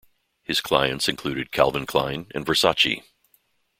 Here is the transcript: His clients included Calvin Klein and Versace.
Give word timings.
His 0.41 0.61
clients 0.61 1.07
included 1.07 1.51
Calvin 1.51 1.85
Klein 1.85 2.25
and 2.33 2.43
Versace. 2.43 3.03